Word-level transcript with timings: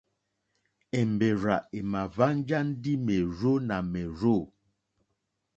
Èmbèrzà 0.99 1.55
èmà 1.79 2.01
hwánjá 2.13 2.59
ndí 2.69 2.93
mèrzó 3.05 3.53
nà 3.67 3.77
mèrzô. 3.93 4.37